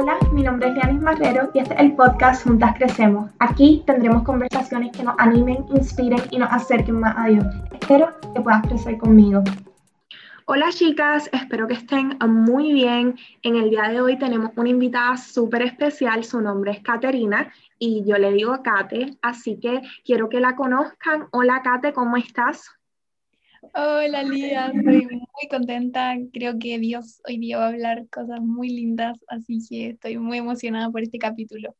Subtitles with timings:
[0.00, 3.32] Hola, mi nombre es Lianis Marrero y este es el podcast Juntas Crecemos.
[3.40, 7.44] Aquí tendremos conversaciones que nos animen, inspiren y nos acerquen más a Dios.
[7.72, 9.42] Espero que puedas crecer conmigo.
[10.44, 13.18] Hola chicas, espero que estén muy bien.
[13.42, 18.04] En el día de hoy tenemos una invitada súper especial, su nombre es Caterina y
[18.06, 21.26] yo le digo Kate, así que quiero que la conozcan.
[21.32, 22.77] Hola Kate, ¿cómo estás?
[23.74, 26.16] Hola Lía, estoy muy contenta.
[26.32, 30.38] Creo que Dios hoy día va a hablar cosas muy lindas, así que estoy muy
[30.38, 31.74] emocionada por este capítulo.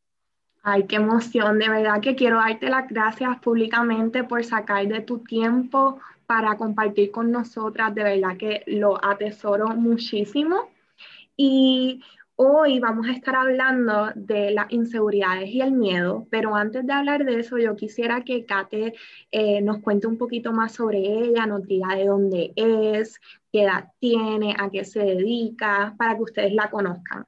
[0.61, 5.19] Ay, qué emoción, de verdad que quiero darte las gracias públicamente por sacar de tu
[5.19, 10.69] tiempo para compartir con nosotras, de verdad que lo atesoro muchísimo.
[11.35, 12.01] Y
[12.41, 17.25] Hoy vamos a estar hablando de las inseguridades y el miedo, pero antes de hablar
[17.25, 18.93] de eso, yo quisiera que Kate
[19.29, 23.19] eh, nos cuente un poquito más sobre ella, nos diga de dónde es,
[23.51, 27.25] qué edad tiene, a qué se dedica, para que ustedes la conozcan.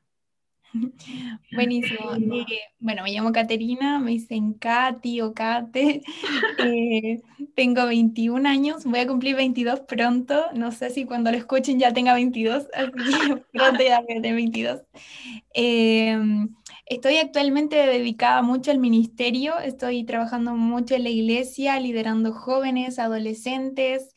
[1.51, 2.13] Buenísimo.
[2.15, 2.45] Eh,
[2.79, 6.01] bueno, me llamo Caterina, me dicen Katy o Kate.
[6.63, 7.19] Eh,
[7.55, 10.45] tengo 21 años, voy a cumplir 22 pronto.
[10.53, 14.21] No sé si cuando lo escuchen ya tenga 22, así que pronto ya voy a
[14.21, 14.81] tener 22.
[15.53, 22.99] Em, estoy actualmente dedicada mucho al ministerio, estoy trabajando mucho en la iglesia, liderando jóvenes,
[22.99, 24.13] adolescentes.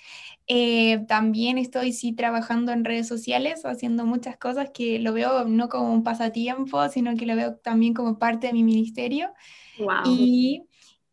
[0.47, 5.69] Eh, también estoy sí trabajando en redes sociales, haciendo muchas cosas que lo veo no
[5.69, 9.33] como un pasatiempo, sino que lo veo también como parte de mi ministerio.
[10.05, 10.63] Y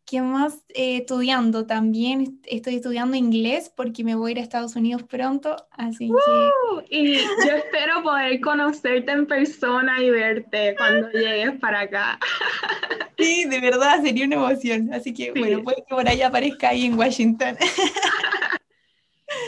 [0.04, 0.62] ¿qué más?
[0.74, 5.56] Eh, estudiando también, estoy estudiando inglés porque me voy a ir a Estados Unidos pronto,
[5.70, 6.96] así que...
[6.98, 12.18] Y yo espero poder conocerte en persona y verte cuando llegues para acá.
[13.18, 14.92] Sí, de verdad, sería una emoción.
[14.92, 17.56] Así que, bueno, puede que por ahí aparezca ahí en Washington.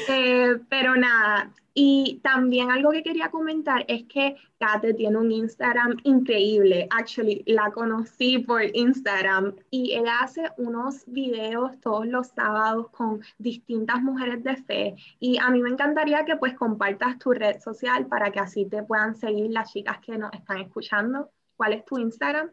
[0.09, 5.97] Eh, pero nada, y también algo que quería comentar es que Kate tiene un Instagram
[6.05, 6.87] increíble.
[6.91, 14.01] Actually, la conocí por Instagram y ella hace unos videos todos los sábados con distintas
[14.01, 14.95] mujeres de fe.
[15.19, 18.85] Y a mí me encantaría que pues compartas tu red social para que así te
[18.85, 21.31] puedan seguir las chicas que nos están escuchando.
[21.57, 22.51] ¿Cuál es tu Instagram?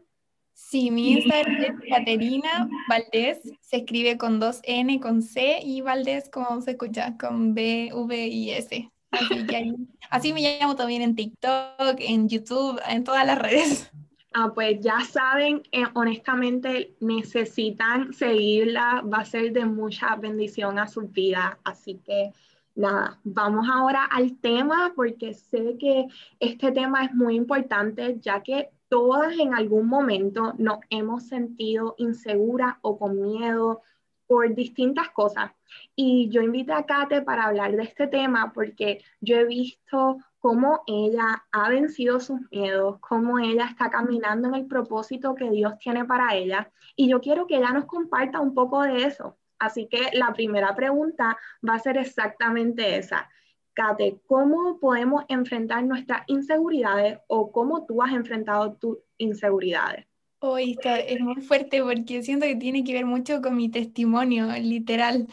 [0.54, 6.30] Sí, mi Instagram es Caterina Valdés, se escribe con dos N, con C y Valdés,
[6.30, 8.90] como se escucha, con B, V y S.
[9.10, 9.74] Así, que
[10.10, 13.92] así me llamo también en TikTok, en YouTube, en todas las redes.
[14.34, 20.86] Ah, pues ya saben, eh, honestamente necesitan seguirla, va a ser de mucha bendición a
[20.86, 22.32] su vida, así que
[22.74, 26.06] nada, vamos ahora al tema porque sé que
[26.40, 32.74] este tema es muy importante ya que todas en algún momento nos hemos sentido inseguras
[32.82, 33.80] o con miedo
[34.26, 35.50] por distintas cosas.
[35.96, 40.82] Y yo invité a Kate para hablar de este tema porque yo he visto cómo
[40.86, 46.04] ella ha vencido sus miedos, cómo ella está caminando en el propósito que Dios tiene
[46.04, 46.70] para ella.
[46.94, 49.38] Y yo quiero que ella nos comparta un poco de eso.
[49.58, 53.30] Así que la primera pregunta va a ser exactamente esa.
[53.74, 60.06] Kate, ¿cómo podemos enfrentar nuestras inseguridades o cómo tú has enfrentado tus inseguridades?
[60.40, 64.48] Hoy esto es muy fuerte porque siento que tiene que ver mucho con mi testimonio,
[64.58, 65.28] literal.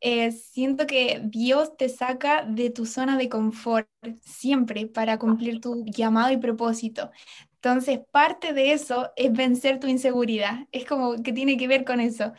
[0.00, 3.88] Eh, siento que Dios te saca de tu zona de confort
[4.22, 7.10] siempre para cumplir tu llamado y propósito.
[7.56, 10.66] Entonces, parte de eso es vencer tu inseguridad.
[10.72, 12.32] Es como que tiene que ver con eso.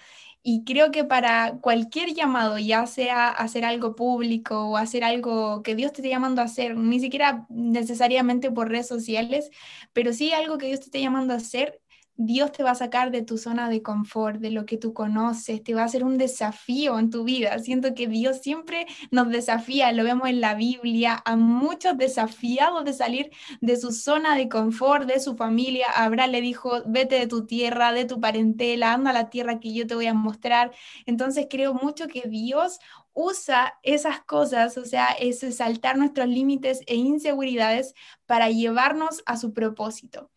[0.47, 5.73] Y creo que para cualquier llamado, ya sea hacer algo público o hacer algo que
[5.75, 9.49] Dios te esté llamando a hacer, ni siquiera necesariamente por redes sociales,
[9.91, 11.81] pero sí algo que Dios te esté llamando a hacer,
[12.17, 15.63] Dios te va a sacar de tu zona de confort, de lo que tú conoces,
[15.63, 17.59] te va a hacer un desafío en tu vida.
[17.59, 22.93] Siento que Dios siempre nos desafía, lo vemos en la Biblia, a muchos desafiados de
[22.93, 25.87] salir de su zona de confort, de su familia.
[25.93, 29.73] Abraham le dijo, vete de tu tierra, de tu parentela, anda a la tierra que
[29.73, 30.71] yo te voy a mostrar.
[31.05, 32.79] Entonces creo mucho que Dios
[33.13, 37.93] usa esas cosas, o sea, es saltar nuestros límites e inseguridades
[38.25, 40.31] para llevarnos a su propósito.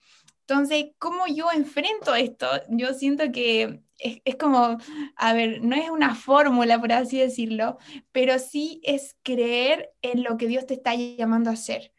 [0.49, 2.47] Entonces, ¿cómo yo enfrento esto?
[2.71, 4.79] Yo siento que es, como,
[5.17, 7.77] a ver, no es una fórmula, por así decirlo,
[8.12, 11.93] pero sí es creer en lo que Dios te está llamando a hacer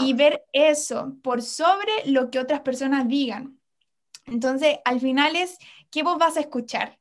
[0.00, 3.58] y ver eso por sobre lo que otras personas digan.
[4.26, 5.56] Entonces, al final es,
[5.90, 6.98] ¿qué vos vas a escuchar?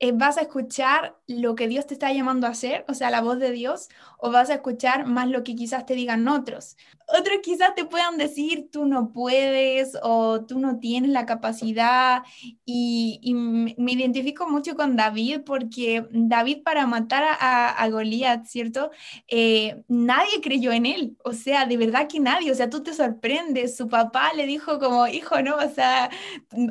[0.00, 3.20] Eh, ¿Vas a escuchar lo que Dios te está llamando a hacer, o sea, la
[3.20, 3.88] voz de Dios,
[4.18, 6.76] o vas a escuchar más lo que quizás te digan otros?
[7.18, 12.22] Otros quizás te puedan decir, tú no puedes o tú no tienes la capacidad.
[12.64, 18.90] Y, me identifico mucho con David porque David para matar a, a Goliat, ¿cierto?
[19.28, 21.16] Eh, nadie creyó en él.
[21.24, 22.50] O sea, de verdad que nadie.
[22.50, 23.76] O sea, tú te sorprendes.
[23.76, 26.10] Su papá le dijo como, hijo, no, o sea,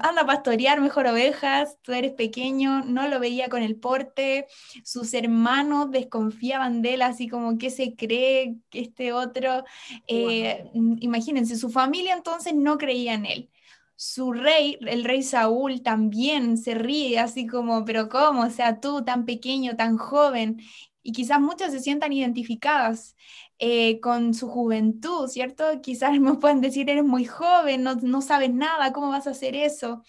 [0.01, 4.47] anda a pastorear mejor ovejas, tú eres pequeño, no lo veía con el porte.
[4.83, 9.63] Sus hermanos desconfiaban de él, así como, ¿qué se cree que este otro?
[10.07, 10.30] Eh,
[10.73, 13.49] imagínense, su familia entonces no creía en él.
[13.95, 18.43] Su rey, el rey Saúl, también se ríe así como, pero ¿cómo?
[18.43, 20.61] O sea, tú tan pequeño, tan joven,
[21.03, 23.15] y quizás muchas se sientan identificadas
[23.59, 25.63] eh, con su juventud, ¿cierto?
[25.81, 29.55] Quizás me pueden decir, eres muy joven, no, no sabes nada, ¿cómo vas a hacer
[29.55, 30.03] eso?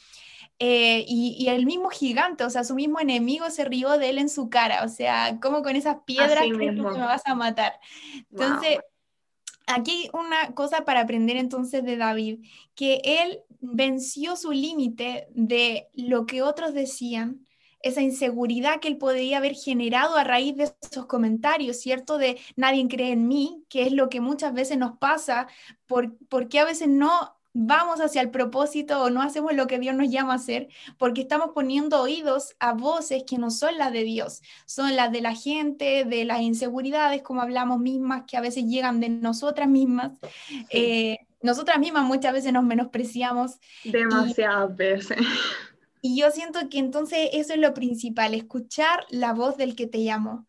[0.65, 4.29] Eh, y, el mismo gigante, o sea, su mismo enemigo se rió de él en
[4.29, 7.81] su cara, o sea, ¿cómo con esas piedras crees que me vas a matar?
[8.31, 8.79] Entonces,
[9.75, 12.41] aquí una cosa para aprender entonces de David,
[12.75, 17.47] que él venció su límite de lo que otros decían,
[17.83, 22.17] esa inseguridad que él podría haber generado a raíz de esos comentarios, ¿cierto?
[22.17, 25.49] De nadie cree en mí, que es lo que muchas veces nos pasa,
[25.87, 29.95] por, porque a veces no vamos hacia el propósito o no hacemos lo que Dios
[29.95, 30.69] nos llama a hacer,
[30.99, 35.21] porque estamos poniendo oídos a voces que no son las de Dios, son las de
[35.21, 40.13] la gente, de las inseguridades, como hablamos mismas, que a veces llegan de nosotras mismas.
[40.71, 43.59] Eh, nosotras mismas muchas veces nos menospreciamos.
[43.85, 45.19] Demasiadas veces.
[46.01, 50.03] Y yo siento que entonces eso es lo principal, escuchar la voz del que te
[50.03, 50.47] llamó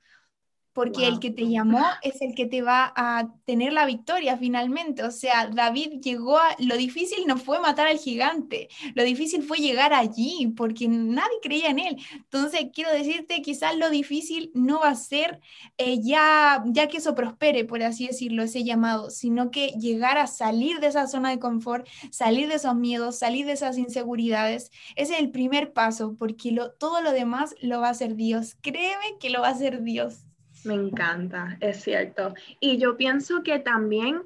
[0.73, 5.03] porque el que te llamó es el que te va a tener la victoria finalmente.
[5.03, 6.55] O sea, David llegó a...
[6.57, 11.69] Lo difícil no fue matar al gigante, lo difícil fue llegar allí, porque nadie creía
[11.69, 11.97] en él.
[12.15, 15.39] Entonces, quiero decirte, quizás lo difícil no va a ser
[15.77, 20.27] eh, ya, ya que eso prospere, por así decirlo, ese llamado, sino que llegar a
[20.27, 24.71] salir de esa zona de confort, salir de esos miedos, salir de esas inseguridades.
[24.95, 28.55] Ese es el primer paso, porque lo, todo lo demás lo va a hacer Dios.
[28.61, 30.25] Créeme que lo va a hacer Dios.
[30.65, 32.33] Me encanta, es cierto.
[32.59, 34.21] Y yo pienso que también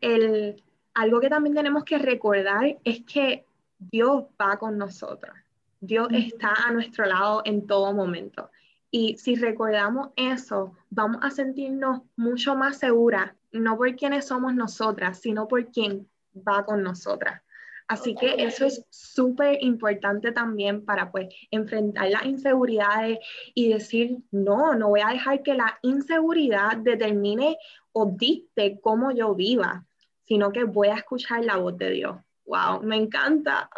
[0.00, 0.62] el,
[0.94, 3.44] algo que también tenemos que recordar es que
[3.78, 5.34] Dios va con nosotros.
[5.80, 8.50] Dios está a nuestro lado en todo momento.
[8.90, 15.20] Y si recordamos eso, vamos a sentirnos mucho más seguras, no por quienes somos nosotras,
[15.20, 17.42] sino por quien va con nosotras.
[17.88, 23.18] Así que eso es súper importante también para pues enfrentar las inseguridades
[23.54, 27.56] y decir, no, no voy a dejar que la inseguridad determine
[27.92, 29.86] o dicte cómo yo viva,
[30.24, 32.16] sino que voy a escuchar la voz de Dios.
[32.44, 32.82] ¡Wow!
[32.82, 33.70] Me encanta.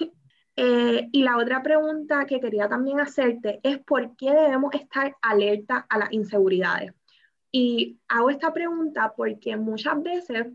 [0.58, 5.84] Eh, y la otra pregunta que quería también hacerte es por qué debemos estar alerta
[5.86, 6.94] a las inseguridades.
[7.52, 10.46] Y hago esta pregunta porque muchas veces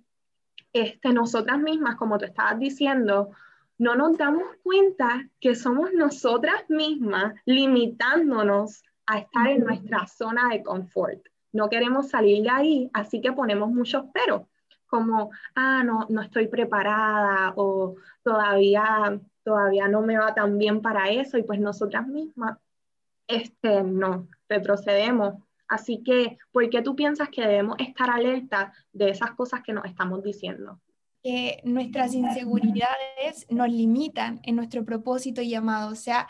[0.73, 3.31] este, nosotras mismas, como tú estabas diciendo,
[3.77, 10.63] no nos damos cuenta que somos nosotras mismas limitándonos a estar en nuestra zona de
[10.63, 11.19] confort.
[11.51, 14.47] No queremos salir de ahí, así que ponemos muchos pero,
[14.87, 21.09] como, ah, no, no estoy preparada o todavía, todavía no me va tan bien para
[21.09, 22.57] eso y pues nosotras mismas,
[23.27, 25.35] este, no, retrocedemos
[25.71, 29.85] Así que, ¿por qué tú piensas que debemos estar alerta de esas cosas que nos
[29.85, 30.81] estamos diciendo?
[31.23, 35.89] Que nuestras inseguridades nos limitan en nuestro propósito y llamado.
[35.89, 36.27] O sea,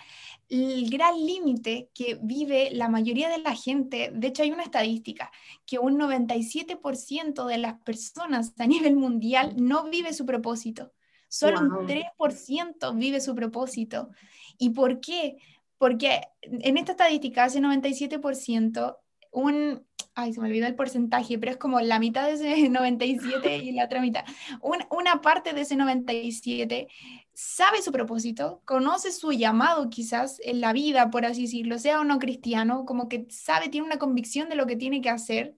[0.47, 5.31] el gran límite que vive la mayoría de la gente, de hecho hay una estadística,
[5.65, 10.93] que un 97% de las personas a nivel mundial no vive su propósito.
[11.29, 14.11] Solo un 3% vive su propósito.
[14.59, 15.37] ¿Y por qué?
[15.79, 18.97] Porque en esta estadística, ese 97%
[19.31, 19.85] un,
[20.15, 23.71] ay, se me olvidó el porcentaje, pero es como la mitad de ese 97 y
[23.71, 24.25] la otra mitad.
[24.61, 26.87] una parte de ese 97
[27.33, 32.03] sabe su propósito, conoce su llamado quizás en la vida, por así decirlo, sea o
[32.03, 35.55] no cristiano, como que sabe, tiene una convicción de lo que tiene que hacer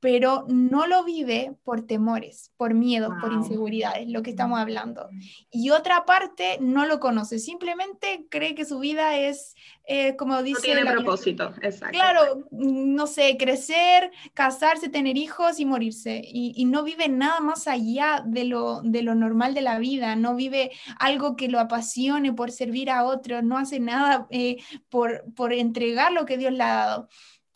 [0.00, 5.08] pero no lo vive por temores, por miedos, por inseguridades, lo que estamos hablando.
[5.50, 10.68] Y otra parte no lo conoce, simplemente cree que su vida es, eh, como dice...
[10.68, 11.98] No tiene propósito, exacto.
[11.98, 16.22] Claro, no sé, crecer, casarse, tener hijos y morirse.
[16.24, 20.34] Y, no vive nada más allá de lo, de lo normal de la vida, no
[20.34, 24.58] vive algo que lo apasione por servir a otros, no hace nada eh,
[24.90, 27.08] por, por entregar lo que Dios le ha dado.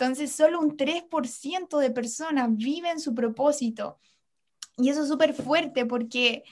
[0.03, 4.01] Entonces, solo un 3% de personas viven su propósito.
[4.77, 6.43] Y eso es súper fuerte porque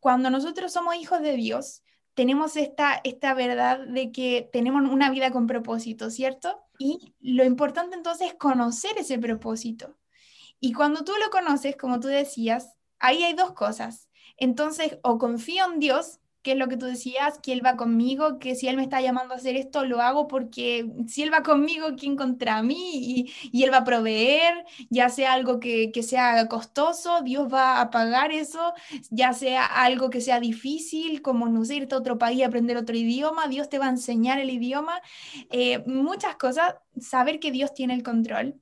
[0.00, 1.82] cuando nosotros somos hijos de Dios,
[2.14, 6.58] tenemos esta, esta verdad de que tenemos una vida con propósito, ¿cierto?
[6.78, 9.96] Y lo importante entonces es conocer ese propósito.
[10.58, 14.08] Y cuando tú lo conoces, como tú decías, ahí hay dos cosas.
[14.36, 18.38] Entonces, o confío en Dios que es lo que tú decías, que Él va conmigo,
[18.38, 21.42] que si Él me está llamando a hacer esto, lo hago porque si Él va
[21.42, 23.26] conmigo, ¿quién contra mí?
[23.52, 27.90] Y, Él va a proveer, ya sea algo que, que, sea costoso, Dios va a
[27.90, 28.74] pagar eso,
[29.10, 32.76] ya sea algo que sea difícil, como no sé, irte a otro país a aprender
[32.76, 35.00] otro idioma, Dios te va a enseñar el idioma,
[35.50, 38.54] eh, muchas cosas, saber que Dios tiene el control.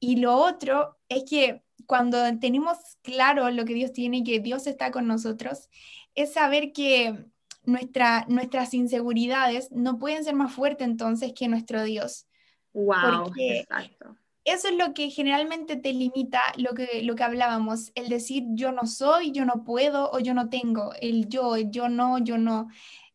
[0.00, 4.66] Y lo otro es que cuando tenemos claro lo que Dios tiene y que Dios
[4.66, 5.70] está con nosotros,
[6.18, 7.26] es saber que
[7.62, 12.26] nuestra, nuestras inseguridades no pueden ser más fuertes entonces que nuestro Dios.
[12.72, 14.16] Wow, exacto.
[14.44, 18.72] Eso es lo que generalmente te limita lo que, lo que hablábamos, el decir yo
[18.72, 22.38] no soy, yo no puedo o yo no tengo, el yo, el yo no, yo
[22.38, 22.68] no.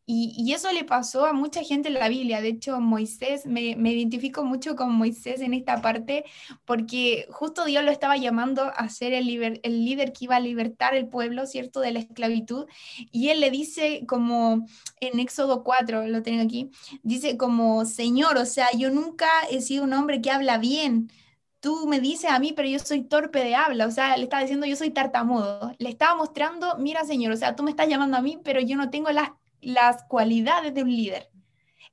[0.06, 2.42] Y, eso le pasó a mucha gente en la Biblia.
[2.42, 6.24] De hecho, Moisés, me, identifico mucho con Moisés en esta parte,
[6.66, 10.94] porque justo Dios lo estaba llamando a ser el, el líder que iba a libertar
[10.94, 12.66] el pueblo, ¿cierto?, de la esclavitud.
[13.12, 14.66] Y él le dice como
[15.00, 16.70] en Éxodo 4, lo tengo aquí,
[17.02, 21.10] dice como, Señor, o sea, yo nunca he sido un hombre que habla bien
[21.64, 24.42] tú me dices a mí, pero yo soy torpe de habla, o sea, le estaba
[24.42, 28.18] diciendo yo soy tartamudo, le estaba mostrando, mira señor, o sea, tú me estás llamando
[28.18, 29.30] a mí, pero yo no tengo las
[29.64, 31.28] las cualidades de un líder.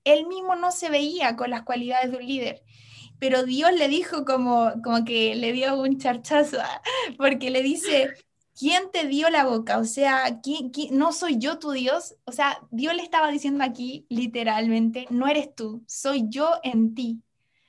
[0.03, 2.63] Él mismo no se veía con las cualidades de un líder,
[3.19, 6.57] pero Dios le dijo como, como que le dio un charchazo,
[7.17, 8.09] porque le dice,
[8.57, 9.77] ¿quién te dio la boca?
[9.77, 12.15] O sea, ¿quién, no soy yo tu Dios?
[12.25, 17.21] O sea, Dios le estaba diciendo aquí literalmente, no eres tú, soy yo en ti.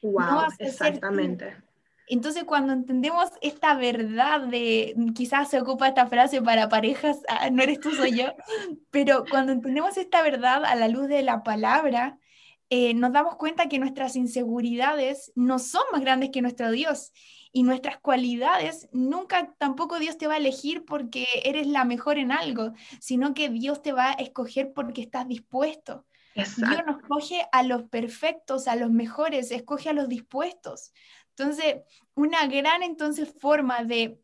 [0.02, 1.54] Wow, exactamente.
[2.14, 7.62] Entonces, cuando entendemos esta verdad de, quizás se ocupa esta frase para parejas, ah, no
[7.62, 8.26] eres tú, soy yo,
[8.90, 12.19] pero cuando entendemos esta verdad a la luz de la palabra,
[12.69, 17.12] eh, nos damos cuenta que nuestras inseguridades no son más grandes que nuestro Dios
[17.50, 22.31] y nuestras cualidades, nunca tampoco Dios te va a elegir porque eres la mejor en
[22.31, 26.04] algo, sino que Dios te va a escoger porque estás dispuesto.
[26.35, 30.92] Dios no escoge a los perfectos, a los mejores, escoge a los dispuestos.
[31.37, 31.83] Entonces,
[32.15, 34.21] una gran entonces forma de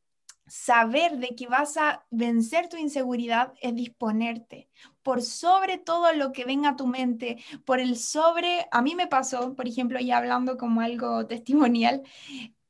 [0.47, 4.69] saber de que vas a vencer tu inseguridad es disponerte
[5.03, 9.07] por sobre todo lo que venga a tu mente, por el sobre, a mí me
[9.07, 12.03] pasó, por ejemplo, ya hablando como algo testimonial,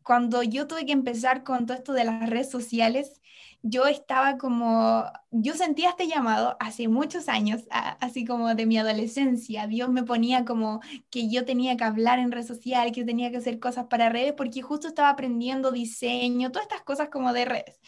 [0.02, 3.20] cuando yo tuve que empezar con todo esto de las redes sociales,
[3.62, 9.66] yo estaba como, yo sentía este llamado hace muchos años, así como de mi adolescencia.
[9.66, 13.30] Dios me ponía como que yo tenía que hablar en red social, que yo tenía
[13.30, 17.44] que hacer cosas para redes, porque justo estaba aprendiendo diseño, todas estas cosas como de
[17.44, 17.80] redes.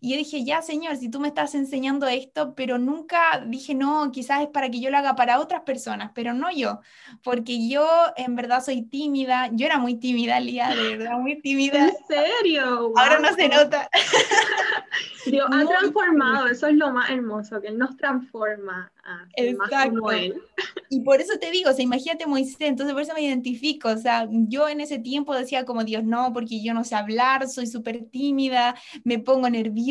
[0.00, 4.10] Y yo dije, ya, Señor, si tú me estás enseñando esto, pero nunca dije, no,
[4.12, 6.80] quizás es para que yo lo haga para otras personas, pero no yo,
[7.22, 7.86] porque yo
[8.16, 11.88] en verdad soy tímida, yo era muy tímida, Lía, de verdad, muy tímida.
[11.88, 12.92] ¿En serio?
[12.96, 13.88] Ahora no se nota.
[15.26, 18.90] Dios ha transformado, eso es lo más hermoso, que Él nos transforma
[19.36, 20.02] Exacto.
[20.90, 23.96] Y por eso te digo, o sea, imagínate Moisés, entonces por eso me identifico, o
[23.98, 27.66] sea, yo en ese tiempo decía como Dios, no, porque yo no sé hablar, soy
[27.66, 28.74] súper tímida,
[29.04, 29.87] me pongo nerviosa,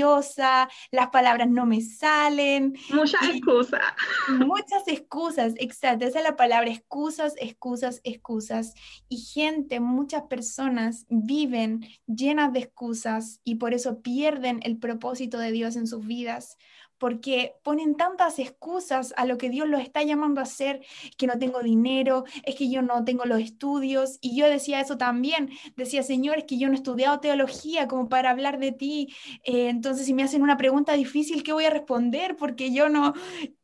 [0.92, 2.77] las palabras no me salen.
[2.89, 3.82] Muchas excusas.
[4.30, 8.74] Muchas excusas, exacto, esa es la palabra, excusas, excusas, excusas.
[9.10, 15.51] Y gente, muchas personas viven llenas de excusas y por eso pierden el propósito de
[15.51, 16.58] Dios en sus vidas
[16.98, 20.82] porque ponen tantas excusas a lo que Dios los está llamando a hacer,
[21.18, 24.18] que no tengo dinero, es que yo no tengo los estudios.
[24.22, 28.10] Y yo decía eso también, decía, Señor, es que yo no he estudiado teología como
[28.10, 29.16] para hablar de ti.
[29.44, 32.36] Eh, entonces, si me hacen una pregunta difícil, ¿qué voy a responder?
[32.36, 33.13] Porque yo no,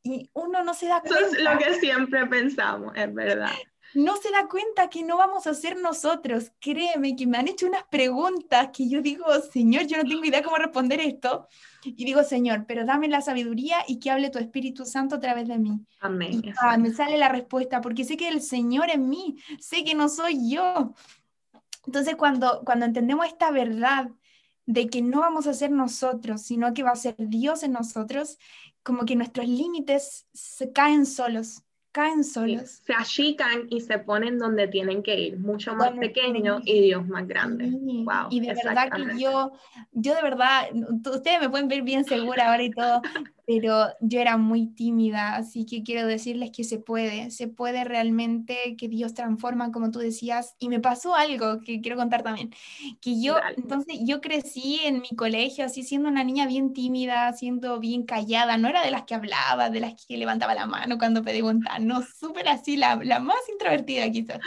[0.04, 1.20] y uno no se da cuenta.
[1.20, 3.52] Eso es lo que siempre pensamos, es verdad
[3.94, 6.52] no se da cuenta que no vamos a ser nosotros.
[6.60, 10.44] Créeme que me han hecho unas preguntas que yo digo, Señor, yo no tengo idea
[10.44, 11.48] cómo responder esto.
[11.84, 15.48] Y digo, Señor, pero dame la sabiduría y que hable tu Espíritu Santo a través
[15.48, 15.86] de mí.
[16.00, 16.42] Amén.
[16.44, 19.94] Y, ah, me sale la respuesta, porque sé que el Señor en mí, sé que
[19.94, 20.94] no soy yo.
[21.86, 24.10] Entonces, cuando, cuando entendemos esta verdad
[24.66, 28.38] de que no vamos a ser nosotros, sino que va a ser Dios en nosotros,
[28.82, 32.82] como que nuestros límites se caen solos caen solos.
[32.86, 37.28] se achican y se ponen donde tienen que ir, mucho más pequeño y Dios más
[37.28, 37.70] grande.
[37.72, 39.54] Wow, y de verdad que yo,
[39.92, 40.70] yo de verdad,
[41.06, 43.02] ustedes me pueden ver bien segura ahora y todo,
[43.46, 48.76] pero yo era muy tímida, así que quiero decirles que se puede, se puede realmente
[48.78, 52.52] que Dios transforma, como tú decías, y me pasó algo que quiero contar también,
[53.02, 57.80] que yo, entonces yo crecí en mi colegio así siendo una niña bien tímida, siendo
[57.80, 61.22] bien callada, no era de las que hablaba, de las que levantaba la mano cuando
[61.24, 64.40] preguntaban, no, súper así, la, la más introvertida quizás.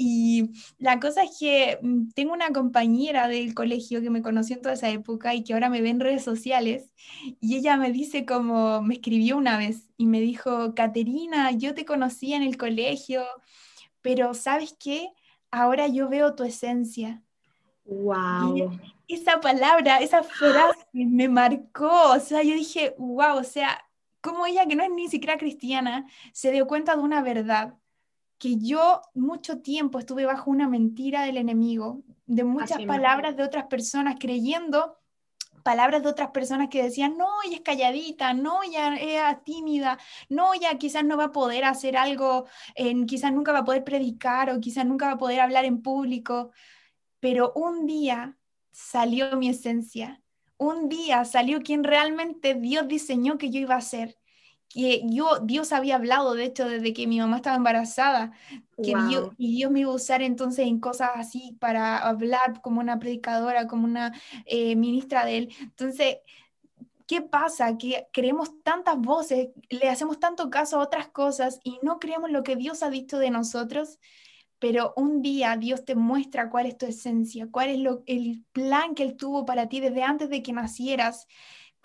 [0.00, 4.62] Y la cosa es que mm, tengo una compañera del colegio que me conoció en
[4.62, 6.94] toda esa época y que ahora me ve en redes sociales
[7.40, 11.84] y ella me dice como, me escribió una vez y me dijo, Caterina, yo te
[11.84, 13.24] conocí en el colegio,
[14.00, 15.10] pero ¿sabes qué?
[15.50, 17.20] Ahora yo veo tu esencia.
[17.84, 18.78] Wow.
[19.08, 23.84] esa palabra, esa frase me marcó, o sea, yo dije, wow, o sea,
[24.20, 27.74] como ella que no es ni siquiera cristiana, se dio cuenta de una verdad
[28.38, 33.66] que yo mucho tiempo estuve bajo una mentira del enemigo, de muchas palabras de otras
[33.66, 34.96] personas, creyendo
[35.62, 40.54] palabras de otras personas que decían, no, ella es calladita, no, ella es tímida, no,
[40.54, 44.50] ella quizás no va a poder hacer algo, en, quizás nunca va a poder predicar
[44.50, 46.52] o quizás nunca va a poder hablar en público,
[47.20, 48.38] pero un día
[48.72, 50.22] salió mi esencia,
[50.56, 54.16] un día salió quien realmente Dios diseñó que yo iba a ser
[54.68, 58.32] que yo, Dios había hablado, de hecho, desde que mi mamá estaba embarazada,
[58.76, 62.80] que Dios, y Dios me iba a usar entonces en cosas así para hablar como
[62.80, 64.12] una predicadora, como una
[64.44, 65.54] eh, ministra de él.
[65.60, 66.18] Entonces,
[67.06, 67.78] ¿qué pasa?
[67.78, 72.42] Que creemos tantas voces, le hacemos tanto caso a otras cosas y no creemos lo
[72.42, 73.98] que Dios ha dicho de nosotros,
[74.58, 78.94] pero un día Dios te muestra cuál es tu esencia, cuál es lo, el plan
[78.94, 81.26] que Él tuvo para ti desde antes de que nacieras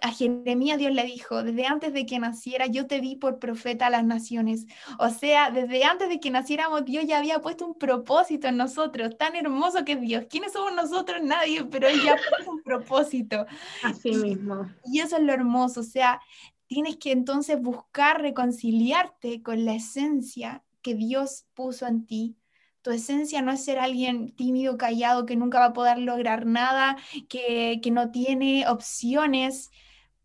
[0.04, 3.88] a Jeremías Dios le dijo, desde antes de que naciera yo te di por profeta
[3.88, 4.66] a las naciones.
[5.00, 9.18] O sea, desde antes de que naciéramos Dios ya había puesto un propósito en nosotros,
[9.18, 10.26] tan hermoso que es Dios.
[10.30, 11.22] ¿Quiénes somos nosotros?
[11.24, 13.46] Nadie, pero Él ya puso un propósito.
[13.82, 14.70] Así mismo.
[14.84, 16.20] Y eso es lo hermoso, o sea,
[16.68, 22.36] tienes que entonces buscar reconciliarte con la esencia que Dios puso en ti.
[22.82, 26.98] Tu esencia no es ser alguien tímido, callado, que nunca va a poder lograr nada,
[27.30, 29.72] que, que no tiene opciones,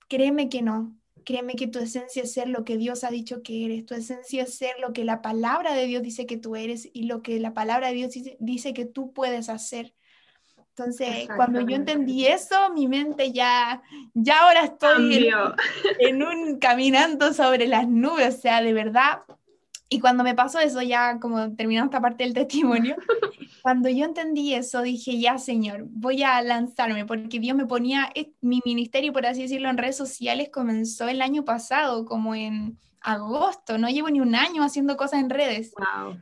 [0.08, 0.94] Créeme que no.
[1.24, 3.84] Créeme que tu esencia es ser lo que Dios ha dicho que eres.
[3.84, 7.04] Tu esencia es ser lo que la palabra de Dios dice que tú eres y
[7.04, 9.94] lo que la palabra de Dios dice, que tú puedes hacer.
[10.70, 13.82] Entonces, cuando yo entendí eso, mi mente ya,
[14.14, 15.28] ya ahora estoy
[15.98, 19.18] en, un caminando sobre las nubes, o sea, de verdad,
[19.90, 22.96] y cuando me pasó eso, ya como terminando esta parte del testimonio,
[23.62, 28.60] cuando yo entendí eso, dije, ya Señor, voy a lanzarme, porque Dios me ponía, mi
[28.66, 33.88] ministerio, por así decirlo, en redes sociales comenzó el año pasado, como en agosto, no
[33.88, 35.72] llevo ni un año haciendo cosas en redes.
[35.76, 36.18] Wow.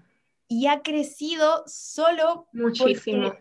[0.47, 3.33] Y ha crecido solo Muchísimo.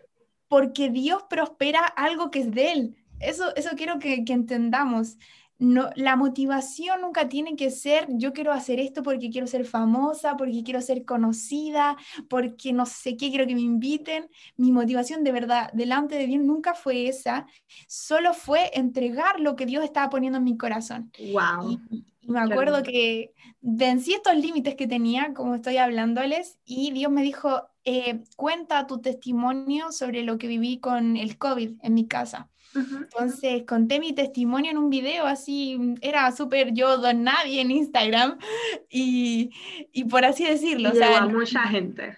[0.48, 2.96] Porque, Dios prospera algo que es de Él.
[3.20, 5.16] Eso, eso quiero que, que entendamos
[5.58, 10.36] no, la motivación nunca tiene que ser yo quiero hacer esto porque quiero ser famosa,
[10.36, 11.96] porque quiero ser conocida,
[12.28, 14.28] porque no sé qué, quiero que me inviten.
[14.56, 17.46] Mi motivación de verdad delante de Dios nunca fue esa,
[17.86, 21.10] solo fue entregar lo que Dios estaba poniendo en mi corazón.
[21.32, 21.80] Wow.
[21.90, 27.22] Y, me acuerdo que vencí estos límites que tenía, como estoy hablándoles, y Dios me
[27.22, 32.50] dijo, eh, cuenta tu testimonio sobre lo que viví con el COVID en mi casa.
[32.76, 38.38] Entonces conté mi testimonio en un video así, era súper yo don nadie en Instagram
[38.90, 39.50] y,
[39.92, 40.90] y por así decirlo.
[40.90, 42.16] Y llegó a mucha gente.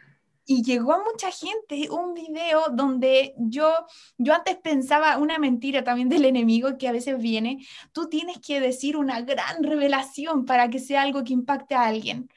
[0.50, 3.70] Y llegó a mucha gente un video donde yo,
[4.16, 7.58] yo antes pensaba una mentira también del enemigo que a veces viene,
[7.92, 12.30] tú tienes que decir una gran revelación para que sea algo que impacte a alguien.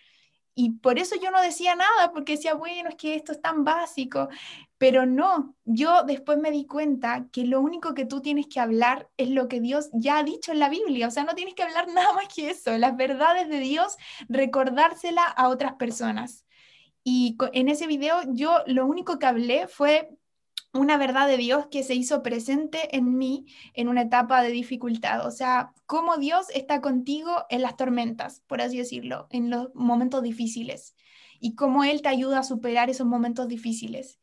[0.54, 3.64] Y por eso yo no decía nada, porque decía, bueno, es que esto es tan
[3.64, 4.28] básico.
[4.78, 9.10] Pero no, yo después me di cuenta que lo único que tú tienes que hablar
[9.18, 11.08] es lo que Dios ya ha dicho en la Biblia.
[11.08, 12.78] O sea, no tienes que hablar nada más que eso.
[12.78, 13.96] Las verdades de Dios,
[14.28, 16.46] recordársela a otras personas.
[17.04, 20.10] Y en ese video yo lo único que hablé fue
[20.74, 25.26] una verdad de Dios que se hizo presente en mí en una etapa de dificultad.
[25.26, 30.24] O sea, cómo Dios está contigo en las tormentas, por así decirlo, en los momentos
[30.24, 30.96] difíciles.
[31.40, 34.20] Y cómo Él te ayuda a superar esos momentos difíciles.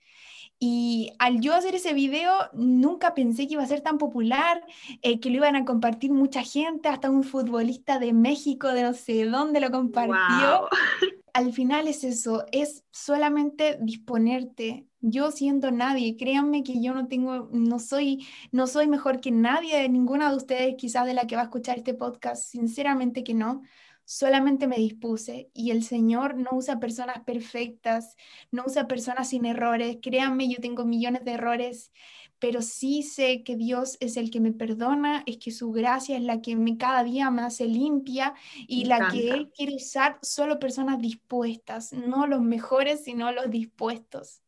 [0.61, 4.64] Y al yo hacer ese video, nunca pensé que iba a ser tan popular,
[5.02, 8.92] eh, que lo iban a compartir mucha gente, hasta un futbolista de México, de no
[8.94, 10.68] sé dónde lo compartió.
[11.32, 17.48] Al final es eso, es solamente disponerte yo siendo nadie, créanme que yo no tengo,
[17.52, 21.37] no soy, no soy mejor que nadie, de ninguna de ustedes quizás de la que
[21.37, 23.62] va a escuchar este podcast, sinceramente que no,
[24.08, 28.16] solamente me dispuse y el Señor no usa personas perfectas,
[28.50, 31.92] no usa personas sin errores, créanme, yo tengo millones de errores,
[32.38, 36.22] pero sí sé que Dios es el que me perdona, es que su gracia es
[36.22, 38.34] la que me, cada día me hace limpia
[38.66, 44.40] y la que Él quiere usar solo personas dispuestas, no los mejores, sino los dispuestos.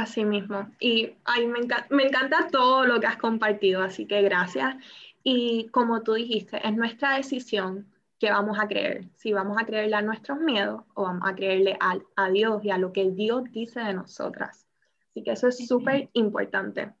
[0.00, 0.70] Así mismo.
[0.80, 1.60] Y ay, me,
[1.90, 4.76] me encanta todo lo que has compartido, así que gracias.
[5.22, 7.86] Y como tú dijiste, es nuestra decisión
[8.20, 9.08] ¿qué vamos a creer?
[9.16, 12.70] Si vamos a creerle a nuestros miedos o vamos a creerle a, a Dios y
[12.70, 14.66] a lo que Dios dice de nosotras.
[15.08, 16.92] Así que eso es súper importante.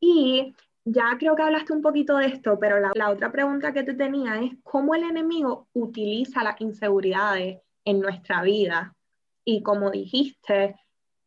[0.00, 3.82] Y ya creo que hablaste un poquito de esto, pero la, la, otra pregunta que
[3.82, 8.94] te tenía es cómo el enemigo utiliza las inseguridades en nuestra vida.
[9.44, 10.76] Y como dijiste,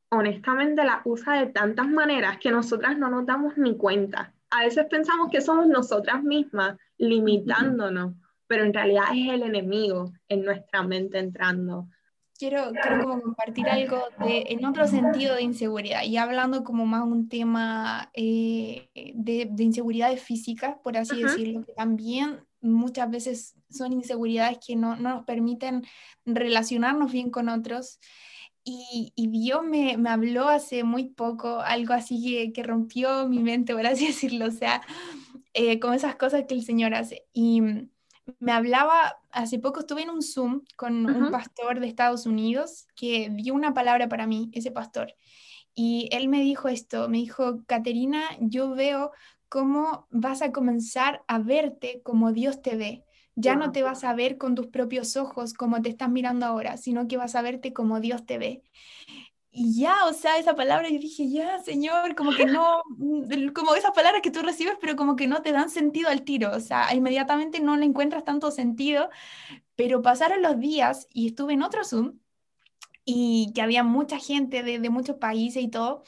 [0.09, 4.33] honestamente la usa de tantas maneras que nosotras no nos damos ni cuenta.
[4.49, 8.13] A veces pensamos que somos nosotras mismas limitándonos,
[8.47, 11.87] pero en realidad es el enemigo en nuestra mente entrando.
[12.37, 17.03] Quiero, quiero como compartir algo de, en otro sentido de inseguridad, y hablando como más
[17.03, 23.93] un tema eh, de, de, inseguridades físicas, por así decirlo, que también muchas veces son
[23.93, 25.85] inseguridades que no, no, nos permiten
[26.25, 27.99] relacionarnos bien con otros.
[28.67, 33.39] Y, y Dios me, me, habló hace muy poco, algo así que, que, rompió mi
[33.39, 34.81] mente, por así decirlo, o sea,
[35.53, 37.25] eh, con esas cosas que el Señor hace.
[37.31, 37.61] Y
[38.39, 43.29] me hablaba, hace poco estuve en un Zoom con un pastor de Estados Unidos que
[43.31, 45.13] dio una palabra para mí, ese pastor.
[45.75, 49.11] Y él me dijo esto, me dijo, Caterina, yo veo
[49.49, 53.04] cómo vas a comenzar a verte como Dios te ve.
[53.35, 56.77] Ya no te vas a ver con tus propios ojos como te estás mirando ahora,
[56.77, 58.63] sino que vas a verte como Dios te ve.
[59.57, 63.73] Y ya, o sea, esa palabra yo dije, ya, Señor, como que no, mm, como
[63.75, 66.59] esas palabras que tú recibes, pero como que no te dan sentido al tiro, o
[66.59, 69.09] sea, inmediatamente no le encuentras tanto sentido,
[69.75, 72.19] pero pasaron los días y estuve en otro Zoom
[73.05, 76.03] y que había mucha gente de, de muchos países y todo,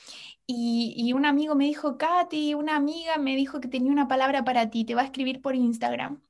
[0.45, 4.43] y, y, un amigo me dijo, Katy, una amiga me dijo que tenía una palabra
[4.45, 6.21] para ti, te va a escribir por Instagram.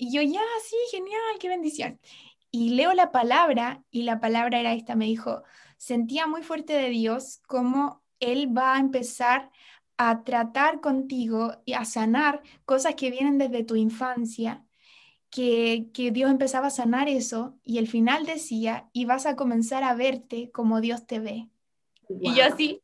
[0.00, 2.00] Y yo, ya, sí, genial, qué bendición.
[2.50, 5.42] Y leo la palabra y la palabra era esta, me dijo,
[5.76, 9.50] sentía muy fuerte de Dios cómo Él va a empezar
[9.98, 14.64] a tratar contigo y a sanar cosas que vienen desde tu infancia,
[15.28, 19.84] que, que Dios empezaba a sanar eso y el final decía, y vas a comenzar
[19.84, 21.50] a verte como Dios te ve.
[22.08, 22.80] Y yo así,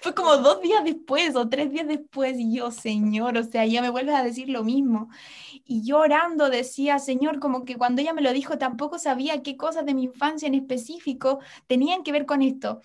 [0.00, 3.82] fue como dos días después o tres días después y yo, Señor, o sea, ya
[3.82, 5.08] me vuelves a decir lo mismo.
[5.64, 9.56] Y yo orando decía, Señor, como que cuando ella me lo dijo tampoco sabía qué
[9.56, 12.80] cosas de mi infancia en específico tenían que ver con esto.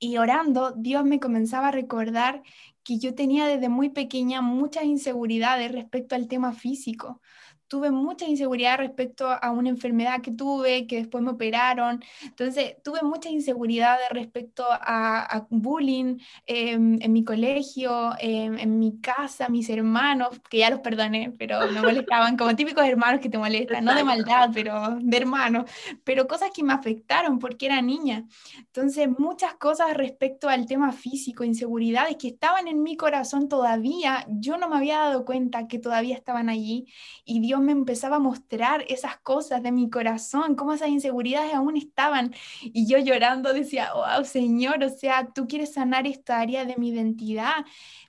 [0.00, 2.42] Y orando, Dios me comenzaba a recordar
[2.84, 7.20] que yo tenía desde muy pequeña muchas inseguridades respecto al tema físico
[7.68, 12.02] tuve mucha inseguridad respecto a una enfermedad que tuve, que después me operaron.
[12.24, 19.48] Entonces, tuve mucha inseguridad respecto a, bullying em, en mi colegio, em, en mi casa,
[19.48, 23.84] mis hermanos, que ya los perdoné, pero me molestaban, como típicos hermanos que te molestan,
[23.84, 25.70] no de maldad, pero de hermanos,
[26.04, 28.24] pero cosas que me afectaron porque era niña.
[28.58, 34.56] Entonces, muchas cosas respecto al tema físico, inseguridades que estaban en mi corazón todavía, yo
[34.56, 36.86] no me había dado cuenta que todavía estaban allí
[37.24, 41.76] y Dios me empezaba a mostrar esas cosas de mi corazón, cómo esas inseguridades aún
[41.76, 42.34] estaban.
[42.62, 46.90] Y yo llorando decía, wow, Señor, o sea, tú quieres sanar esta área de mi
[46.90, 47.64] identidad,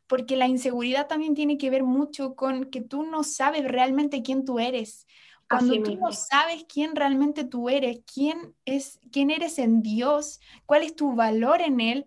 [0.07, 4.45] porque la inseguridad también tiene que ver mucho con que tú no sabes realmente quién
[4.45, 5.05] tú eres.
[5.49, 10.83] Cuando tú no sabes quién realmente tú eres, quién, es, quién eres en Dios, cuál
[10.83, 12.05] es tu valor en Él,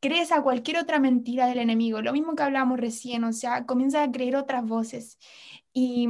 [0.00, 2.02] crees a cualquier otra mentira del enemigo.
[2.02, 5.18] Lo mismo que hablamos recién, o sea, comienzas a creer otras voces.
[5.72, 6.08] Y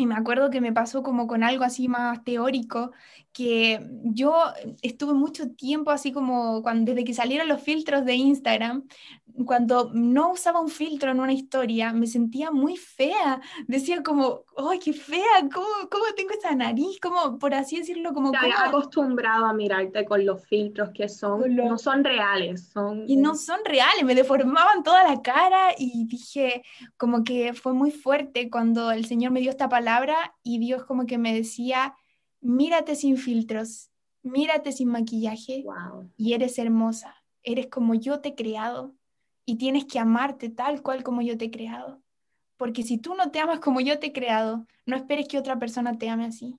[0.00, 2.92] y me acuerdo que me pasó como con algo así más teórico,
[3.32, 4.34] que yo
[4.82, 8.84] estuve mucho tiempo así como cuando, desde que salieron los filtros de Instagram,
[9.46, 13.40] cuando no usaba un filtro en una historia, me sentía muy fea.
[13.66, 15.48] Decía como, ¡ay, qué fea!
[15.52, 16.98] ¿Cómo, ¿Cómo, tengo esa nariz?
[17.00, 18.32] como por así decirlo, como...
[18.32, 22.68] Te acostumbrado a mirarte con los filtros que son, no son reales.
[22.68, 23.04] Son...
[23.08, 26.62] Y no son reales, me deformaban toda la cara y dije,
[26.96, 31.06] como que fue muy fuerte cuando el Señor me dio esta palabra y Dios como
[31.06, 31.94] que me decía,
[32.40, 33.90] mírate sin filtros,
[34.22, 35.64] mírate sin maquillaje
[36.16, 38.94] y eres hermosa, eres como yo te he creado
[39.44, 42.00] y tienes que amarte tal cual como yo te he creado.
[42.56, 45.58] Porque si tú no te amas como yo te he creado, no esperes que otra
[45.58, 46.58] persona te ame así.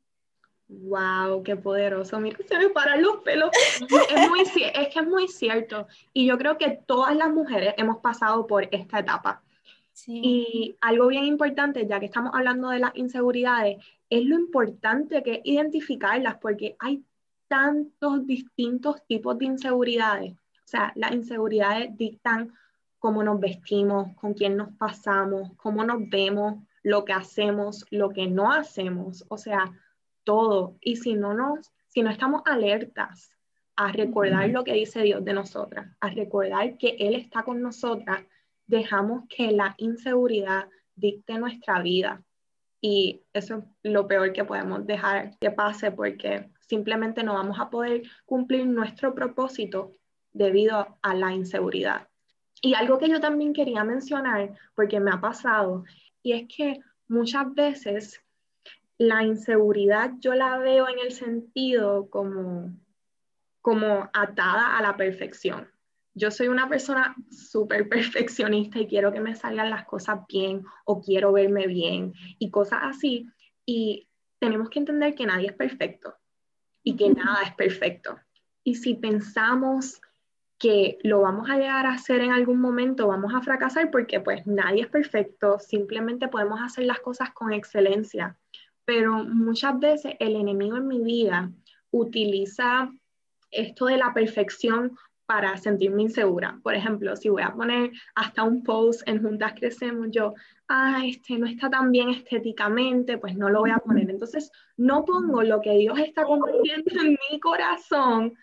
[0.67, 2.19] Wow, qué poderoso.
[2.19, 3.51] Mira, se me paran los pelos.
[3.79, 5.87] es, muy, es que es muy cierto.
[6.13, 9.43] Y yo creo que todas las mujeres hemos pasado por esta etapa.
[10.07, 13.77] Y algo bien importante, ya que estamos hablando de las inseguridades,
[14.09, 17.03] es lo importante que es identificarlas, porque hay
[17.47, 20.33] tantos distintos tipos de inseguridades.
[20.33, 22.53] O sea, las inseguridades dictan
[22.99, 28.27] cómo nos vestimos, con quién nos pasamos, cómo nos vemos, lo que hacemos, lo que
[28.27, 29.71] no hacemos, o sea,
[30.23, 30.77] todo.
[30.81, 33.31] Y si no nos, si no estamos alertas
[33.75, 38.23] a recordar lo que dice Dios de nosotras, a recordar que Él está con nosotras,
[38.71, 42.23] dejamos que la inseguridad dicte nuestra vida.
[42.79, 47.69] Y eso es lo peor que podemos dejar que pase porque simplemente no vamos a
[47.69, 49.97] poder cumplir nuestro propósito
[50.33, 52.07] debido a la inseguridad.
[52.61, 55.83] Y algo que yo también quería mencionar, porque me ha pasado,
[56.23, 58.21] y es que muchas veces
[58.97, 62.71] la inseguridad yo la veo en el sentido como,
[63.61, 65.67] como atada a la perfección.
[66.13, 71.01] Yo soy una persona súper perfeccionista y quiero que me salgan las cosas bien o
[71.01, 73.27] quiero verme bien y cosas así.
[73.65, 74.07] Y
[74.39, 76.15] tenemos que entender que nadie es perfecto
[76.83, 78.17] y que nada es perfecto.
[78.63, 80.01] Y si pensamos
[80.57, 84.45] que lo vamos a llegar a hacer en algún momento, vamos a fracasar porque pues
[84.45, 88.37] nadie es perfecto, simplemente podemos hacer las cosas con excelencia.
[88.85, 91.51] Pero muchas veces el enemigo en mi vida
[91.89, 92.91] utiliza
[93.49, 94.95] esto de la perfección
[95.31, 96.59] para sentirme insegura.
[96.61, 100.33] Por ejemplo, si voy a poner hasta un post en Juntas Crecemos, yo,
[100.67, 104.09] ah, este no está tan bien estéticamente, pues no lo voy a poner.
[104.09, 108.33] Entonces, no pongo lo que Dios está compartiendo en mi corazón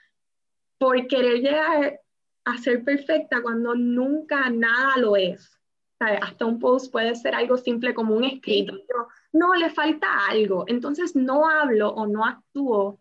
[0.78, 2.00] por querer llegar
[2.46, 5.60] a ser perfecta cuando nunca nada lo es.
[5.98, 8.72] Hasta un post puede ser algo simple como un escrito.
[8.86, 10.64] Pero no, le falta algo.
[10.68, 12.98] Entonces no hablo o no actúo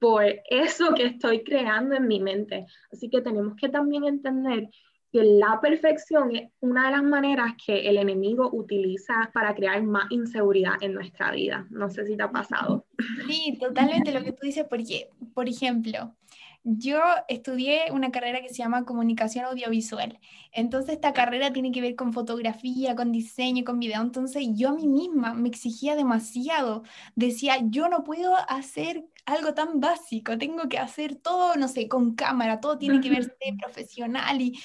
[0.00, 2.66] por eso que estoy creando en mi mente.
[2.90, 4.68] Así que tenemos que también entender
[5.12, 10.10] que la perfección es una de las maneras que el enemigo utiliza para crear más
[10.10, 11.66] inseguridad en nuestra vida.
[11.70, 12.86] No sé si te ha pasado.
[13.26, 16.14] Sí, totalmente lo que tú dices, porque, por ejemplo,
[16.62, 20.18] yo estudié una carrera que se llama comunicación audiovisual.
[20.52, 24.02] Entonces esta carrera tiene que ver con fotografía, con diseño, con video.
[24.02, 26.82] Entonces yo a mí misma me exigía demasiado.
[27.14, 32.14] Decía, yo no puedo hacer algo tan básico, tengo que hacer todo, no sé, con
[32.14, 34.58] cámara, todo tiene que verse profesional y,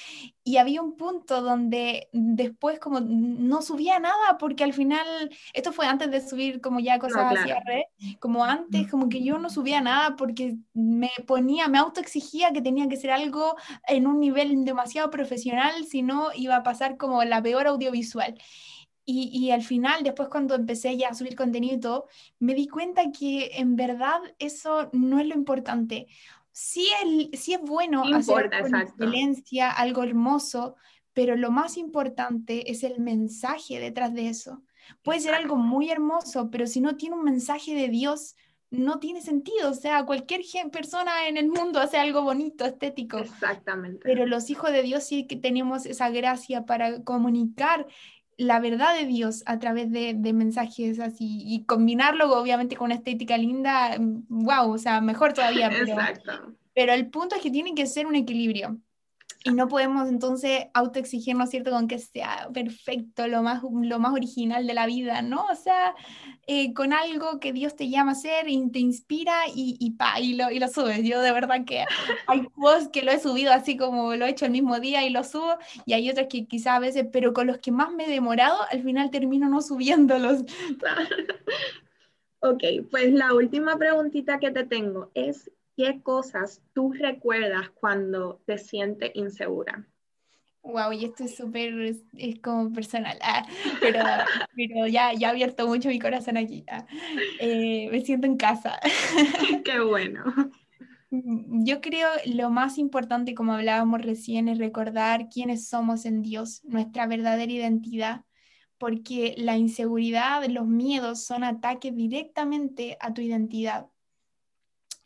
[0.44, 5.86] y había un punto donde después como no subía nada porque al final, esto fue
[5.86, 7.82] antes de subir como ya cosas así a red,
[8.20, 12.88] como antes, como que yo no subía nada porque me ponía, me autoexigía que tenía
[12.88, 13.56] que ser algo
[13.88, 18.36] en un nivel demasiado profesional, si no iba a pasar como la peor audiovisual.
[19.08, 22.08] Y, y, al final, después cuando empecé ya a subir contenido y todo,
[22.40, 26.08] me di cuenta que en verdad eso no es lo importante.
[26.50, 30.74] Sí, el, sí es bueno hacer con excelencia algo hermoso,
[31.12, 34.62] pero lo más importante es el mensaje detrás de eso.
[35.02, 38.34] Puede ser algo muy hermoso, pero si no tiene un mensaje de Dios,
[38.70, 39.70] no tiene sentido.
[39.70, 40.42] O sea, cualquier
[40.72, 43.18] persona en el mundo hace algo bonito, estético.
[43.18, 44.00] Exactamente.
[44.02, 47.86] Pero los hijos de Dios sí que tenemos esa gracia para comunicar
[48.36, 53.38] la verdad de Dios a través de, mensajes así y combinarlo obviamente con una estética
[53.38, 55.68] linda, wow, o sea, mejor todavía.
[55.68, 56.54] Exacto.
[56.74, 58.78] Pero el punto es que tiene que ser un equilibrio.
[59.46, 64.66] Y no podemos entonces autoexigirnos, ¿cierto?, con que sea perfecto, lo más, lo más original
[64.66, 65.46] de la vida, ¿no?
[65.46, 65.94] O sea,
[66.48, 70.18] eh, con algo que Dios te llama a hacer y te inspira y, y, pa,
[70.20, 71.02] y, lo, y lo subes.
[71.04, 71.84] Yo de verdad que
[72.26, 75.10] hay posts que lo he subido así como lo he hecho el mismo día y
[75.10, 78.06] lo subo, y hay otros que quizás a veces, pero con los que más me
[78.06, 80.44] he demorado, al final termino no subiéndolos.
[82.40, 88.58] Ok, pues la última preguntita que te tengo es, ¿qué cosas tú recuerdas cuando te
[88.58, 89.86] sientes insegura?
[90.62, 93.46] Wow, y esto es súper, es, como personal, ah,
[93.80, 94.00] pero,
[94.56, 96.64] pero ya, ya he abierto mucho mi corazón aquí.
[96.68, 96.84] Ah.
[97.38, 98.80] Eh, me siento en casa.
[99.64, 100.24] Qué bueno.
[101.10, 107.06] Yo creo lo más importante, como hablábamos recién, es recordar quiénes somos en Dios, nuestra
[107.06, 108.24] verdadera identidad,
[108.76, 113.86] porque la inseguridad, los miedos son ataques directamente a tu identidad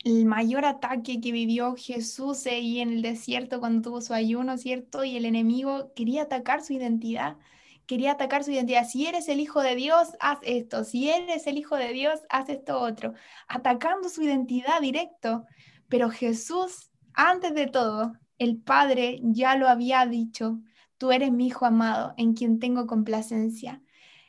[0.03, 5.03] el mayor ataque que vivió Jesús ahí en el desierto cuando tuvo su ayuno, ¿cierto?
[5.03, 7.37] Y el enemigo quería atacar su identidad,
[7.85, 8.87] quería atacar su identidad.
[8.87, 10.83] Si eres el hijo de Dios, haz esto.
[10.83, 13.13] Si eres el hijo de Dios, haz esto otro.
[13.47, 15.45] Atacando su identidad directo.
[15.87, 20.59] Pero Jesús, antes de todo, el Padre ya lo había dicho.
[20.97, 23.81] Tú eres mi hijo amado, en quien tengo complacencia.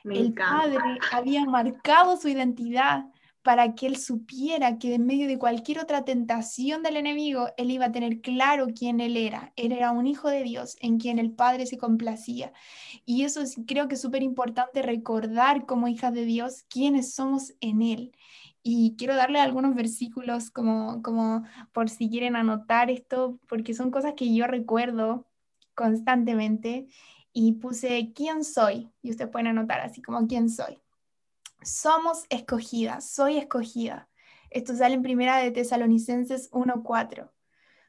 [0.05, 3.07] el Padre había marcado su identidad
[3.43, 7.87] para que él supiera que en medio de cualquier otra tentación del enemigo, él iba
[7.87, 9.53] a tener claro quién él era.
[9.57, 12.53] Él era un hijo de Dios en quien el Padre se complacía.
[13.05, 17.83] Y eso creo que es súper importante recordar como hijas de Dios quiénes somos en
[17.83, 18.13] él.
[18.63, 24.15] Y quiero darle algunos versículos como, como por si quieren anotar esto, porque son cosas
[24.17, 25.27] que yo recuerdo
[25.75, 26.87] constantemente.
[27.33, 28.91] Y puse, ¿quién soy?
[29.03, 30.82] Y ustedes pueden anotar así como, ¿quién soy?
[31.65, 34.09] Somos escogidas, soy escogida.
[34.51, 37.31] Esto sale en primera de Tesalonicenses 1.4.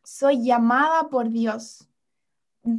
[0.03, 1.89] Soy llamada por Dios.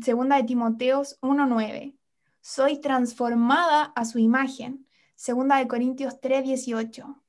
[0.02, 1.98] Segunda de Timoteos 1.9.
[2.40, 4.86] Soy transformada a su imagen.
[5.14, 7.22] Segunda de Corintios 3, 18.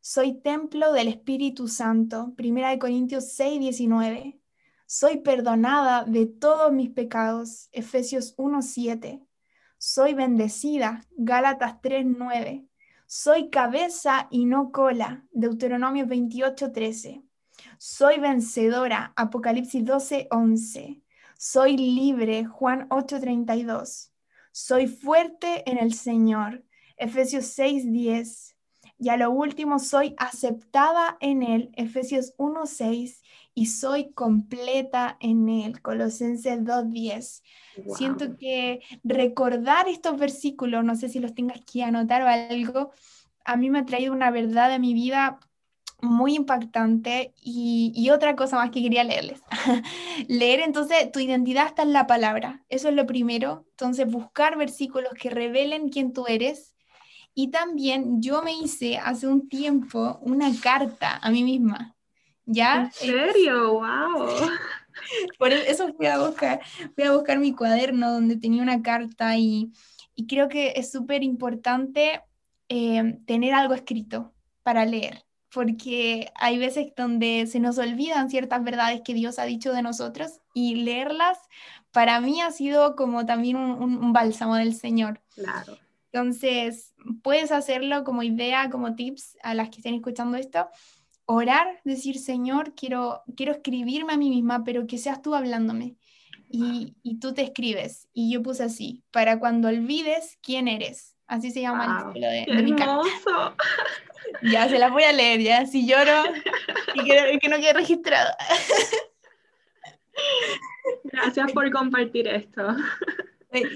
[0.00, 2.32] Soy templo del Espíritu Santo.
[2.36, 4.40] Primera de Corintios 6, 19.
[4.86, 7.68] Soy perdonada de todos mis pecados.
[7.70, 9.22] Efesios 1, 7.
[9.78, 11.04] Soy bendecida.
[11.16, 12.69] Gálatas 3, 9.
[13.12, 15.24] Soy cabeza y no cola.
[15.32, 17.24] Deuteronomio 28, 13.
[17.76, 19.12] Soy vencedora.
[19.16, 21.02] Apocalipsis 12, 11.
[21.36, 22.44] Soy libre.
[22.44, 24.12] Juan 8, 32.
[24.52, 26.64] Soy fuerte en el Señor.
[26.96, 28.56] Efesios 6, 10.
[28.96, 33.22] Y a lo último, soy aceptada en Él, Efesios 1.6,
[33.60, 37.42] y soy completa en Él, Colosenses 2.10.
[37.94, 42.90] Siento que recordar estos versículos, no sé si los tengas que anotar o algo,
[43.44, 45.40] a mí me ha traído una verdad de mi vida
[46.00, 49.42] muy impactante y, y, otra cosa más que quería leerles.
[50.28, 53.66] Leer entonces tu identidad está en la palabra, eso es lo primero.
[53.72, 56.74] Entonces buscar versículos que revelen quién tú eres
[57.34, 61.94] y también yo me hice hace un tiempo una carta a mí misma.
[62.52, 62.82] ¿Ya?
[62.82, 63.74] ¿En serio?
[63.74, 64.28] ¡Wow!
[65.38, 66.60] Por eso fui a buscar,
[66.94, 69.72] fui a buscar mi cuaderno donde tenía una carta y,
[70.14, 72.22] y creo que es súper importante
[72.68, 79.00] eh, tener algo escrito para leer, porque hay veces donde se nos olvidan ciertas verdades
[79.04, 81.38] que Dios ha dicho de nosotros y leerlas
[81.92, 85.22] para mí ha sido como también un, un bálsamo del Señor.
[85.34, 85.78] Claro.
[86.12, 90.68] Entonces, puedes hacerlo como idea, como tips a las que estén escuchando esto.
[91.32, 95.94] Orar, decir, Señor, quiero, quiero escribirme a mí misma, pero que seas tú hablándome.
[96.48, 98.08] Y, y tú te escribes.
[98.12, 101.14] Y yo puse así, para cuando olvides quién eres.
[101.28, 103.04] Así se llama el título de, de mi carta.
[104.42, 105.66] Ya, se la voy a leer, ya.
[105.66, 106.24] Si lloro
[106.94, 108.34] y que, que no quede registrado.
[111.04, 112.74] Gracias por compartir esto.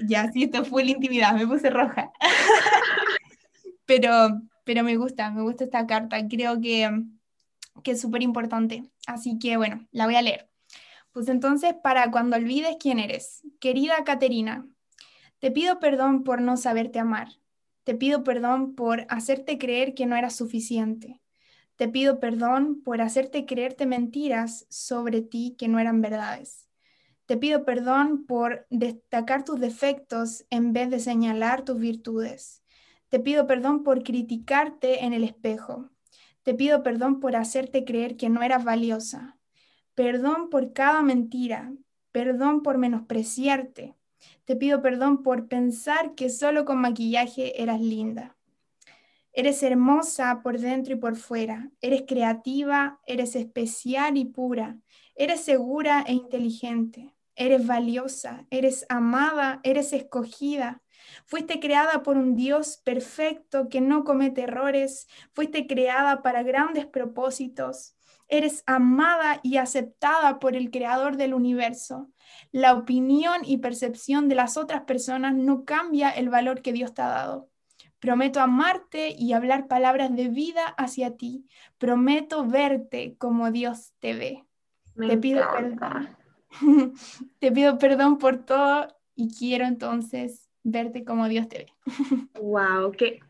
[0.07, 2.11] Ya, sí, esto fue la intimidad, me puse roja.
[3.85, 6.89] pero, pero me gusta, me gusta esta carta, creo que,
[7.83, 8.89] que es súper importante.
[9.07, 10.49] Así que bueno, la voy a leer.
[11.11, 14.67] Pues entonces, para cuando olvides quién eres, querida Caterina,
[15.39, 17.29] te pido perdón por no saberte amar.
[17.83, 21.21] Te pido perdón por hacerte creer que no eras suficiente.
[21.75, 26.67] Te pido perdón por hacerte creerte mentiras sobre ti que no eran verdades.
[27.25, 32.63] Te pido perdón por destacar tus defectos en vez de señalar tus virtudes.
[33.09, 35.89] Te pido perdón por criticarte en el espejo.
[36.45, 39.35] Te pido perdón por hacerte creer que no eras valiosa.
[39.95, 41.73] Perdón por cada mentira.
[42.11, 43.95] Perdón por menospreciarte.
[44.45, 48.37] Te pido perdón por pensar que solo con maquillaje eras linda.
[49.33, 51.71] Eres hermosa por dentro y por fuera.
[51.81, 54.77] Eres creativa, eres especial y pura.
[55.15, 60.81] Eres segura e inteligente eres valiosa, eres amada, eres escogida.
[61.25, 65.07] Fuiste creada por un Dios perfecto que no comete errores.
[65.33, 67.95] Fuiste creada para grandes propósitos.
[68.27, 72.09] Eres amada y aceptada por el Creador del universo.
[72.51, 77.03] La opinión y percepción de las otras personas no cambia el valor que Dios te
[77.03, 77.49] ha dado.
[77.99, 81.47] Prometo amarte y hablar palabras de vida hacia ti.
[81.77, 84.45] Prometo verte como Dios te ve.
[84.95, 86.15] te pido perdón
[87.39, 91.67] te pido perdón por todo y quiero entonces verte como Dios te ve.
[92.41, 93.21] Wow, qué,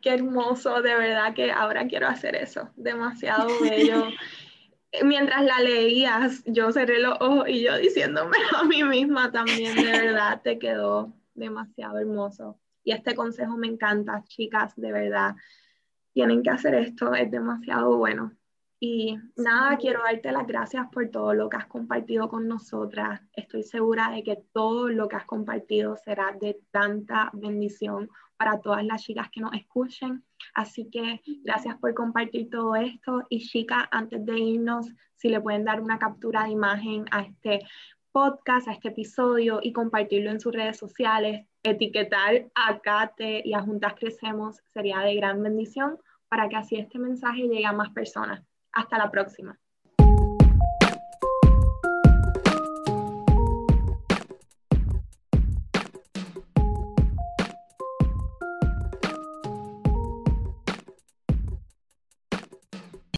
[0.00, 4.06] qué hermoso, de verdad que ahora quiero hacer eso, demasiado bello.
[5.04, 9.82] Mientras la leías, yo cerré los ojos y yo diciéndome a mí misma también, de
[9.92, 12.58] verdad, te quedó demasiado hermoso.
[12.82, 15.36] Y este consejo me encanta, chicas, de verdad.
[16.14, 18.32] Tienen que hacer esto, es demasiado bueno.
[18.80, 23.20] Y nada, quiero darte las gracias por todo lo que has compartido con nosotras.
[23.32, 28.84] Estoy segura de que todo lo que has compartido será de tanta bendición para todas
[28.84, 30.24] las chicas que nos escuchen.
[30.54, 33.24] Así que gracias por compartir todo esto.
[33.28, 34.86] Y chicas, antes de irnos,
[35.16, 37.66] si le pueden dar una captura de imagen a este
[38.12, 43.60] podcast, a este episodio y compartirlo en sus redes sociales, etiquetar a Kate y a
[43.60, 48.44] Juntas Crecemos sería de gran bendición para que así este mensaje llegue a más personas.
[48.72, 49.58] Hasta la próxima.